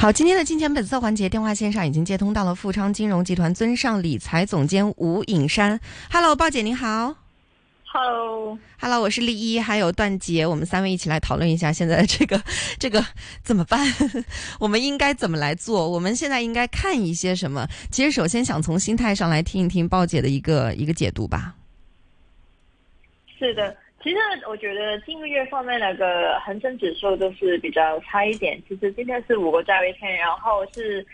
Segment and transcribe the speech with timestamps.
[0.00, 5.80] 好，今天的金钱本色环节，电话线上已经接通到了富昌金融集团尊上理财总监吴颖珊。
[6.08, 7.16] Hello，鲍姐您好。
[7.92, 12.40] Hello，Hello，我是丽一，还有段杰，我们三位一起来讨论一下现在这个
[12.78, 13.04] 这个
[13.42, 13.92] 怎么办？
[14.60, 15.90] 我们应该怎么来做？
[15.90, 17.66] 我们现在应该看一些什么？
[17.90, 21.56] 其实，首先想从心态上来听一听鲍姐的一个一个解读吧。
[23.36, 23.76] 是的。
[24.00, 24.16] 其实
[24.48, 28.56] 我觉得近个月方面那个恒生指数都是比较差一点。
[28.68, 31.04] 其实今天是五个交易天，然后是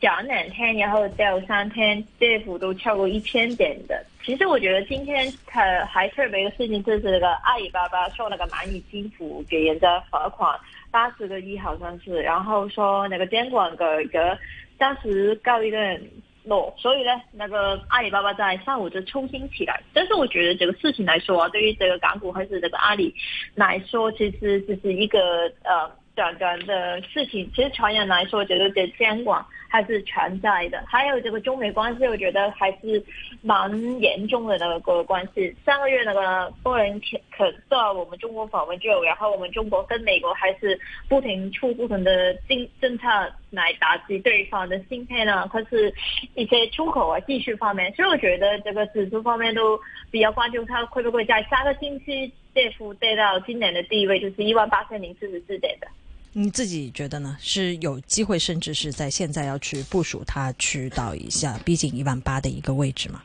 [0.00, 4.04] 讲两天，然后掉三天，跌幅都超过一千点的。
[4.24, 10.58] 其实我觉得今天它还特别一个事情，就是那个阿里巴巴受那个蚂蚁金服给人家罚款
[10.90, 14.36] 八十个亿，好像是，然后说那个监管改革
[14.76, 16.10] 当时告一个人。
[16.44, 19.80] no，所以呢，那个阿里巴巴在上午就重新起来。
[19.92, 23.14] 但是我觉得这个事情来说啊，对于这个港股还是这个阿里
[23.54, 27.50] 来说，其实就是一个呃短短的事情。
[27.54, 30.82] 其实长远来说，觉得这监管还是存在的。
[30.86, 33.02] 还有这个中美关系，我觉得还是
[33.40, 35.54] 蛮严重的那个关系。
[35.64, 37.00] 上个月那个多人
[37.36, 40.78] 可到我们中国访问就，然后我们中国跟美国还是
[41.08, 43.06] 不停出不同的政政策。
[43.52, 45.92] 来打击对方的芯片呢，或是
[46.34, 49.78] 一些出口啊、技术方面，所以我觉得这个指数方面都
[50.10, 55.86] 比较关注它会不会在下个星期跌幅跌到今年的低位，就是一万八千零四十四点的。
[56.34, 57.36] 你自己觉得呢？
[57.38, 63.22] 是有机会，甚至是在现在要去部署它去到一下逼近一万八的一个位置吗？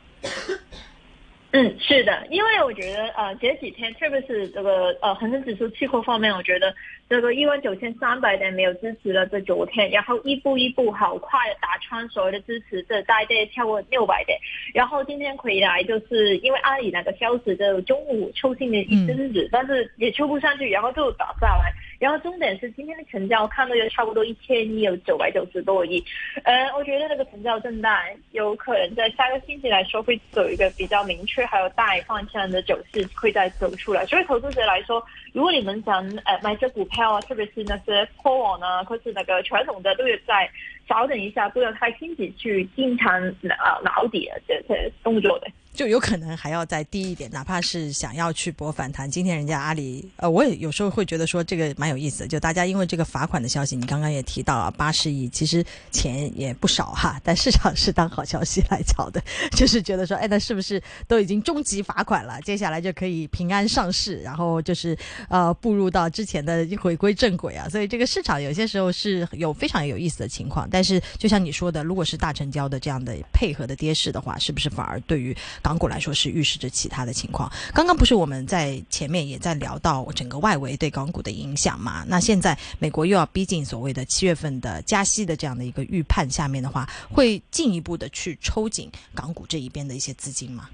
[1.52, 6.74] 嗯，是的，因为我觉得呃，前几天特别是这个呃恒生指数期货方面，我觉得
[7.08, 14.38] 这个一万九千三百点没有支持了，这昨天，然后一步一步好快的打穿所有的支持，这大概超过六百点，
[14.74, 21.72] 然后今天回来就是因为阿里那个消息，就中午抽新的一阵子，但是也抽不上去，然后就打下来。
[21.98, 26.02] 然后重点是今天的成交看到有差不多一千亿，有九百九十多亿。
[26.44, 27.92] 呃，我觉得那个成交震荡
[28.30, 34.06] 有可能在下个星期来说会走一个比较明确还有大方向的走势会再走出来。
[34.06, 40.48] 所以投资者来说，如果你们想呃买这股票啊，特别是那些科网呢，或是那个传统的，都有在
[40.88, 43.20] 稍等一下，不要太心急去进场
[43.58, 45.48] 啊捞底啊这些动作的。
[45.78, 49.08] 就有可能还要再低一点，哪怕是想要去博反弹。
[49.08, 52.26] 今天人家阿里，呃，我也有时候会觉得说这个蛮有意思的。
[52.26, 57.20] 就大家因为这个罚款的消息，你刚刚也提到了八十亿，其实钱也不少哈。
[57.22, 59.22] 但市场是当好消息来炒的，
[59.52, 62.40] 就是觉得说，哎，那是不是都已经终极罚款了？
[62.40, 67.68] 接下来就可以平安上市，然后就是呃步入到之前的回归正轨啊。
[67.68, 70.68] 所以这个市场有些时候是有非常有意思的情况。
[70.68, 75.32] 但是就像你说的，如果是大成交的这样的配合的跌势的话，是不是反而对于
[75.68, 77.52] 港股来说是预示着其他的情况。
[77.74, 82.06] 刚刚不是我们在前面也在聊到整个外围对港股的影响嘛？
[82.08, 90.70] 那现在美国又要逼近所谓的七月份的加息的这样的一个预判，下面的话会进一步的去抽紧港股这一边的一些资金吗？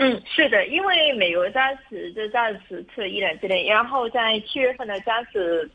[0.00, 5.30] 嗯，是的，因为美国加息就暂时测一两之内，然后在七月份的加息，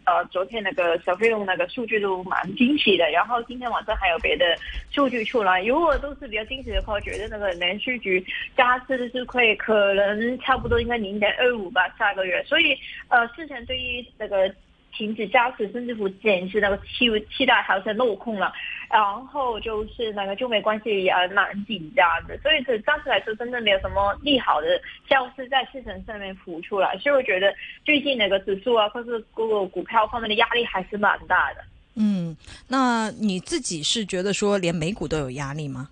[0.06, 4.46] 呃，昨天那个小费用那个数据都蛮惊喜的，然后今天晚上还有别的
[4.92, 8.26] 数据出来，如果都是比较惊喜的话，我觉得那个连续局
[8.56, 12.78] 加息的是会可能差不多应该零点二五吧，下个月，所以
[13.10, 14.50] 呃，之前对于那个。
[14.96, 18.54] 停止加持，甚至乎减是那个期期待好像落空了，
[18.94, 27.52] 然后就是那个中美关系也蛮紧张的，所以这暂时来说，真的没有什么利好的消息在市场上面浮出来，所以我觉得
[27.84, 31.62] 最近那个指数啊，或是各个股票方面的压力还是蛮大的。
[31.96, 32.38] 嗯，
[32.68, 35.90] 那你自己是觉得说连美股都有压力吗？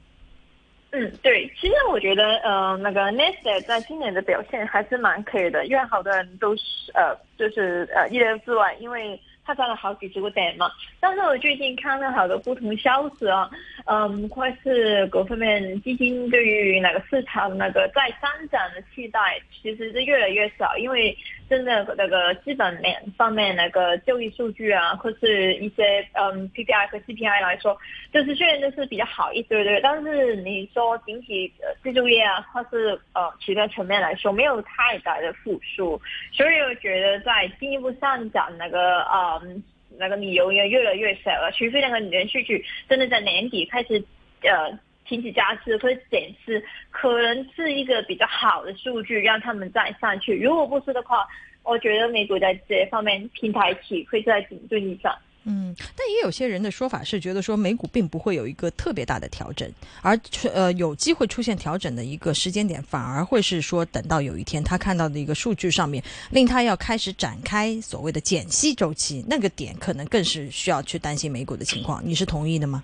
[0.92, 9.20] 嗯，对，其实我觉得，呃，那个 n e s t a 在今年的表现还是蛮可以的，因为好多人都是，呃，就是呃意料之外，因为。
[9.46, 13.50] 他涨了好几十个点嘛，但是我最近看了好多不同消息啊，
[13.86, 21.18] 嗯，或是各方面基金对于那个市场那个再上涨的期待，其实是越来越少，因为
[21.52, 27.78] 真的那个基本面方面那个就业数据啊，或是一些嗯 PPI 和 CPI 来说，
[28.14, 36.02] 就是虽然都是比较好一堆堆，但是你说整体呃制造业啊，或是呃其他层面来说，没有太大的复苏，
[36.32, 39.02] 所以我觉得在进一步上涨那个。
[39.12, 39.62] 嗯，
[40.00, 44.02] 那个理由也越来越少了，除非那个连续剧真的在年底开始，
[44.42, 44.72] 呃，
[45.08, 50.40] 停止加息或者减息，可能是一个比较好的数据，让他们再上去。
[50.40, 51.26] 如果不是的话，
[51.64, 55.16] 我觉得美股在这方面平台期会在顶顿以上。
[55.44, 59.68] 嗯，但也有些人的说法是觉得说美股并不会有一个特别大的调整，
[60.04, 60.16] 而
[60.54, 72.04] 呃有机会出现调整的一个时间点，反而会是说等到有一天他看到的一个数据上面，令他要开始展开所谓的减息周期，那个点可能更是需要去担心美股的情况。
[72.06, 72.84] 你是同意的吗？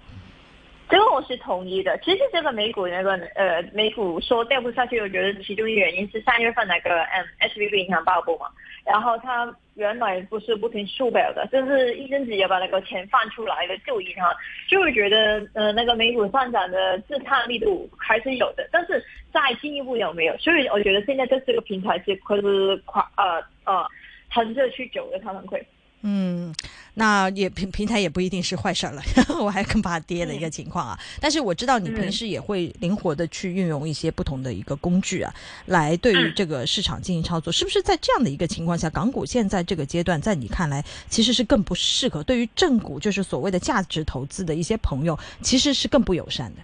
[0.90, 1.98] 这个我是同意的。
[2.00, 8.48] 其实这个美股那个呃美股说掉不下去，我觉得其中一个原因是三月份那个嗯 S V B 银行爆破嘛，
[8.86, 9.54] 然后它。
[9.78, 14.34] 原来不是不停缩表的，就是一阵子也把那个钱放出来的就银行，
[14.68, 19.00] 就会觉得呃那个美股上涨的自探力度还是有的，但是
[19.32, 20.36] 再进一步有没有？
[20.38, 23.36] 所以我觉得现在这这个平台是可是跨呃
[23.66, 23.88] 呃
[24.32, 25.64] 横着去走的，他们会。
[26.02, 26.52] 嗯，
[27.00, 29.04] 那也平平台也不一定是坏事了，
[29.40, 31.00] 我还更怕跌的一个情况啊。
[31.22, 35.32] 但是我知道你平时也会灵活的去运用一些不同的一个工具啊，
[35.68, 37.54] 来对于这个市场进行操作。
[37.54, 42.24] 是不是在这样的一个情况下，港股现在这个阶段，在你看来其实是更不适合？
[42.24, 46.62] 对于正股，就是所谓的价值投资的一些朋友，其实是更不友善的。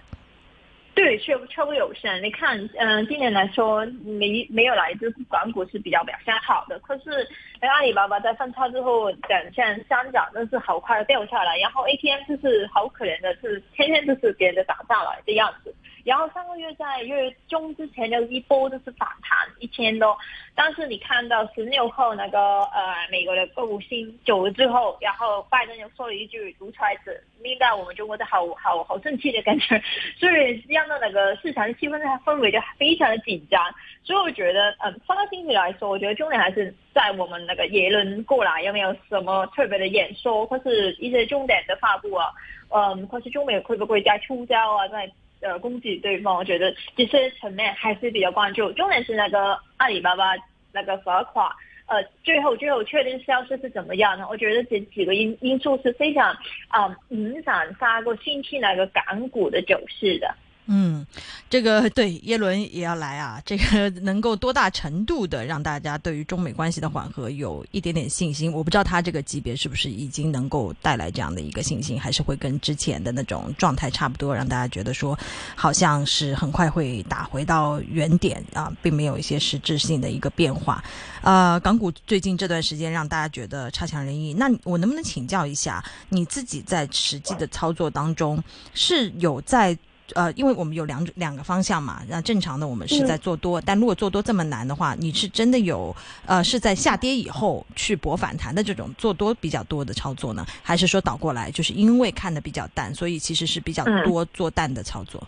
[0.94, 2.22] 对，确确不友善。
[2.22, 6.78] 你看，嗯，今年来说，没没有来自港股是比较表现好的。
[6.78, 7.26] 可是，
[7.60, 11.58] 阿里巴巴在分叉之后，展现上涨，但是好快掉下来。
[11.58, 15.74] 然后 ATM 就是好可怜的，是天天就是别人的打下来的样子。
[16.04, 20.14] 然后上个月在月中之前就一波就是反弹一千多，
[20.54, 29.82] 但是你看到十六号那个呃美国的购物星走了之后，然后拜登又说了一句独裁者，令到我们中国的好好好生气的感觉，
[30.20, 33.64] 所以这样的那个市场的气氛它氛围就非常的紧张。
[34.02, 42.26] 所以我觉得，嗯，上个星期来说，我觉得重点还是在我们那个耶伦过来有没有什么特别的演说，或是一些重点的发布啊，
[42.68, 45.10] 嗯，或是中美会不会再出招啊，在。
[45.44, 48.72] 呃，攻击对方，我觉得这些层面还是比较关注。
[48.72, 50.32] 重点是那个阿里巴巴
[50.72, 51.46] 那个罚款，
[51.86, 54.26] 呃，最后最后确定消息是怎么样呢？
[54.30, 56.34] 我觉得这几个因因素是非常
[56.68, 60.34] 啊影响下个星期那个港股的走势的。
[60.66, 61.06] 嗯，
[61.50, 68.50] 这个对耶伦也要来啊，这个 能够多大程度的让大家对于中美关系的缓和有一点点信心？
[68.50, 75.18] 我不知道他这个级别是不是已经能够带来这样的一个信心，还是会跟之前的那种状态差不多，让大家觉得说
[75.54, 80.82] 好像是很快会打回到原点啊，并没有一些实质性的一个变化。
[81.20, 89.76] 呃，港股最近这段时间让大家觉得差强人意，那我能不能请教一下你自己在实际的操作当中是有在？
[90.14, 95.96] 呃，因为我们有两两个方向嘛，那正常的我们是在做多，但如果做多这么难的话，你是真的有
[96.26, 105.26] 呃是在下跌以后去博反弹的这种做多比较多的操作呢，还是说倒过来，就是因为看的比较淡，所以其实是比较多做淡的操作？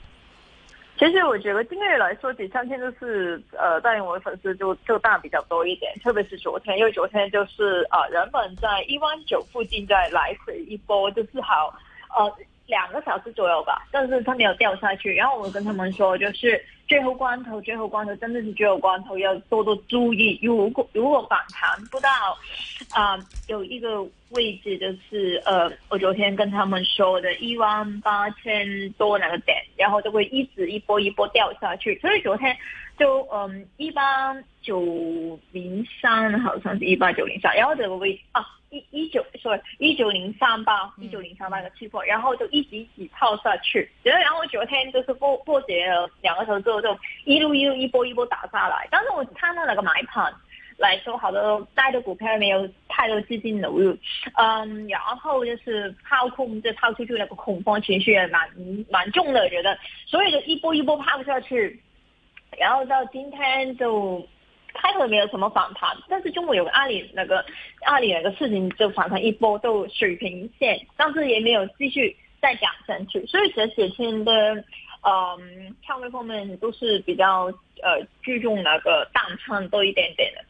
[0.98, 11.74] 其实我觉得今个月来说，几三天就是呃，带领我的粉丝就就大比较多一点，特别是昨天，因为昨天就是呃，原本在一万九附近在来回一波，就是好
[12.14, 12.30] 呃。
[12.66, 15.14] 两个小时左右吧，但是他没有掉下去。
[15.14, 20.38] 然后我跟他们说，就是最后关头，最后关头真的是最后关头，要多多注意。
[20.42, 22.08] 如果如果反弹不到，
[22.90, 23.18] 啊，
[23.48, 31.98] 有一个位置就是呃，我昨天跟他们说的一万八千多那个点，然后就会一直一波一波掉下去。
[32.00, 32.56] 所以昨天
[32.98, 38.44] 就嗯一八九零三，好像是一八九零三，然后这个位啊。
[38.70, 48.88] 一一九，sorry，一九零三八，一九零三八的期货，然后就一直一直套下去，然后然后昨天就是破破解了两个头之后，就一路一路一波一波打下来。
[48.90, 50.34] 但是我看到那个买盘
[50.78, 53.96] 来说，好多带的股票没有太多资金流入，
[54.34, 58.50] 嗯，然后就是抛空，就抛出去那个恐慌情绪也蛮
[58.90, 61.80] 蛮重的，我觉得，所以就一波一波抛下去，
[62.58, 64.26] 然后到今天就。
[64.78, 67.42] 开头没有什么反弹，但是中午有个阿里那个
[67.86, 74.54] 阿里那个事情就反弹一波，就水平线，但是也没有继续再涨上去，所以这几天的
[75.02, 77.44] 嗯仓位方面都是比较
[77.82, 80.44] 呃注重那个淡仓多一点点的。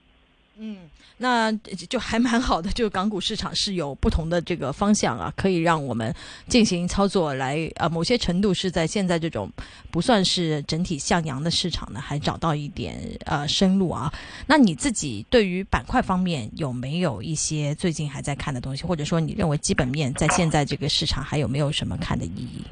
[0.58, 0.78] 嗯，
[1.18, 1.52] 那
[1.88, 6.14] 就还蛮好的，就港股市场是有不同的这个方向啊，可以让我们
[6.48, 9.52] 进行操作来啊，某些程度是在现在这种
[9.90, 14.10] 不算是整体向阳的市场呢，还找到一点呃生路啊。
[14.46, 22.64] 那你自己对于板块方面有没有一些最近还在看的东西，或者说你认为基本面在现在这个市场还有没有什么看的意义？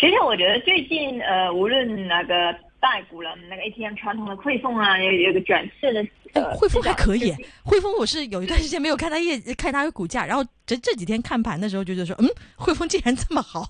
[0.00, 2.52] 其实我觉得最近呃，无论那个。
[2.82, 6.04] 大股了，那个 ATM 传统的汇丰啊，有有个转势的。
[6.58, 13.62] 汇丰还可以，汇丰我是有一段时间没有看它业， 看它的股价，然后这这几天看盘的时候就，觉得说，嗯，汇丰竟然这么好。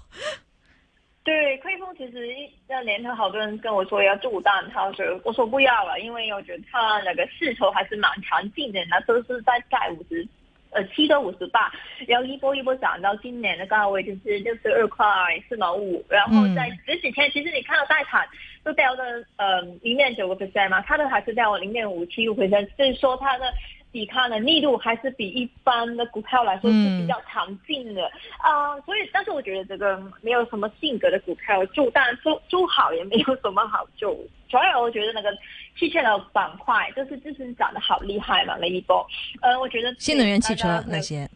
[1.25, 2.27] 对，汇丰其实
[2.69, 10.27] 那年头好多人跟我说要做蛋，他说我说不要了，因为我觉得它那个势头还是蛮强劲的，那都是在在五十
[10.73, 11.73] 呃七到五十八，
[12.07, 15.07] 然后一波一波涨到今年的高位就是六十二块
[15.49, 18.27] 四毛五，然后在这几天其实你看到贷款
[18.65, 19.05] 都掉了
[19.37, 23.45] 呃零点九个 percent 嘛，它的还是掉了零点五七个 percent，就是说它的。
[23.93, 28.11] 抵抗的力度还是比一般的股票来说是比较强劲的。
[28.39, 34.15] 啊，所以但是我觉得这个没有什么性格的股票就但就就好也没有什么好就，
[34.49, 35.31] 主要我觉得那个
[35.79, 39.07] 汽车的板块就是自身涨得好厉害嘛那一波，
[39.43, 41.29] 呃，我觉得新能源汽车那些，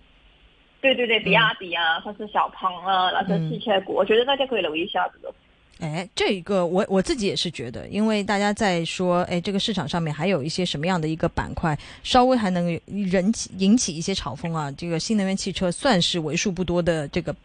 [0.81, 5.35] 对对对，比亚迪啊，或是小鹏啊那些汽车股，我觉得大家可以留意一下这个。
[5.79, 14.73] 哎，这一个我我自己也是觉得，因为大家在说，哎，这个市场上面还有一些什么样的一个板块，稍微还能引起引起一些炒风啊。
[14.73, 17.37] 这个新能源汽车算是为数不多的这个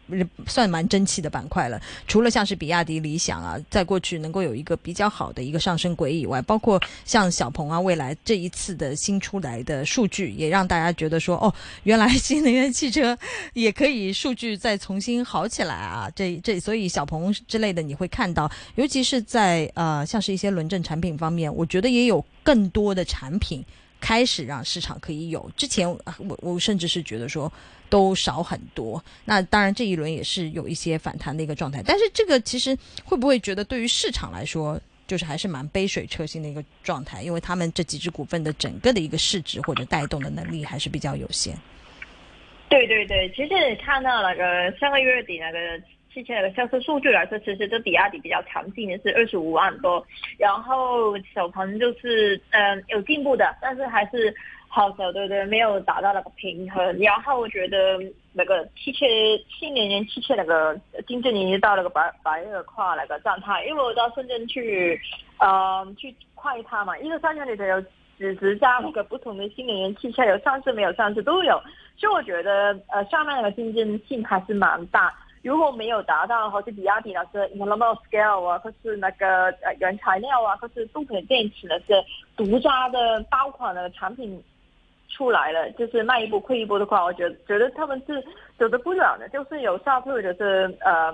[0.46, 1.78] 算蛮争气的板块了。
[2.08, 13.14] 除了像是比亚迪、理想啊，在过去能够有一个比较好的一个上升轨以外，包括像小鹏啊，未来这一次的新出来的数据，也让大家觉得说，哦，原来新能源汽车
[13.52, 16.10] 也可以数据再重新好起来啊。
[16.16, 18.21] 这这，所以小鹏之类的你会看。
[18.22, 23.64] 看到，尤其是在呃，像是一些轮证产品方面，我觉得也有更多的产品
[24.00, 25.50] 开始让市场可以有。
[25.56, 27.52] 之前我我甚至是觉得说
[27.90, 29.04] 都少很多。
[29.24, 37.24] 那当然这一轮也是有一些反弹的一个状态，但是这个其实会不会觉得对于市场来说，就是还是蛮杯水车薪的一个状态？
[37.24, 41.58] 因为他们这几只股份的整个的一个市值或者带动的能力还是比较有限。
[42.68, 43.50] 对对对，其实
[43.84, 45.58] 看到那个上个月底那个。
[46.12, 50.04] 汽车的销售数据来说，其实这比亚迪比较强劲的是二十五万多，
[50.38, 54.34] 然后小鹏就是嗯有进步的，但是还是
[54.68, 56.98] 好小对对，没有达到那个平衡。
[56.98, 57.98] 然后我觉得
[58.32, 59.06] 那个汽车
[59.48, 65.00] 新能源汽车那个竞争已经到了个白白热化那个状态，因为我到深圳去
[65.38, 71.60] 呃去看一趟嘛，一个商场里头有几十家那个不同的新能源汽车，有上市没有上市都有，
[71.96, 75.12] 所以我觉得呃上面那个竞争性还是蛮大。
[75.42, 81.94] 如果没有达到，好似比亚迪那是 i n n o v a scale 啊，或是那个呃原材料啊，或是动能电池的是
[82.36, 84.42] 独家的爆款的产品
[85.08, 88.24] 出来了，就是卖一波亏一波的话，我觉得觉得他们是
[88.58, 91.12] 走得不远的，就是有下退，就是呃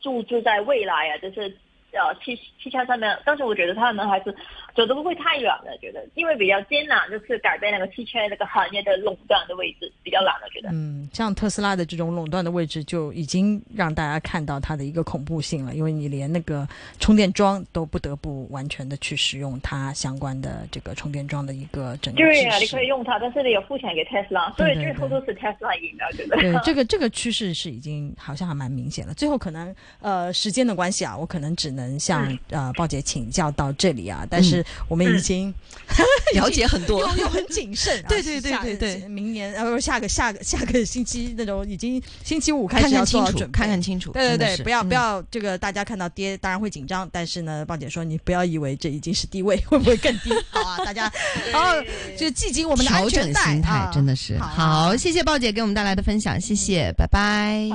[0.00, 1.54] 注注在未来啊，就是。
[1.92, 4.34] 呃，汽汽车上面，但是我觉得他们还是
[4.74, 10.68] 走的不会太远的，觉得因为比较艰难，就是改变那个汽车那个行业的垄断的位置比较难的，觉得。
[10.70, 16.68] 嗯，像特斯拉的这种垄断的位置，就已经让大家看到它的一个恐怖性了，因为你连那个
[17.00, 22.18] 充电桩都不得不完全的去使用它相关的这个充电桩的一个整个。
[22.18, 26.36] 对啊，你可以用它，但是你有付钱给特斯拉，所以最后都是特斯拉赢的，觉得。
[26.36, 29.14] 对， 这个这个趋势是已经好像还蛮明显了。
[29.14, 31.77] 最后可能呃时间的关系啊，我可能只能。
[31.78, 35.52] 能向呃鲍姐请教到这里啊，但是我们已经
[36.34, 38.02] 了解很多，又很谨慎。
[38.08, 44.12] 对对对对对，明年呃下个下个下个星期那种已经星期五开始要做好准备，看看清楚。
[44.12, 50.30] 对对对，不要不要这个大家看到跌当然会紧张，但是呢，鲍姐说你不要以为这已经是低位，会不会更低？
[50.50, 51.10] 好啊，大家
[51.52, 51.80] 然后
[52.18, 54.96] 就系紧我们的调整心态，真的是好。
[54.96, 57.68] 谢谢鲍姐给我们带来的分享，谢谢，拜拜。